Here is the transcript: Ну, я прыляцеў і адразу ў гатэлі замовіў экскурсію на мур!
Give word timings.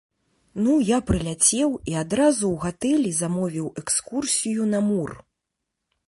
Ну, 0.67 0.71
я 0.91 0.97
прыляцеў 1.09 1.69
і 1.91 1.93
адразу 2.03 2.45
ў 2.53 2.55
гатэлі 2.63 3.11
замовіў 3.19 3.67
экскурсію 3.83 4.61
на 4.73 4.79
мур! 4.89 5.13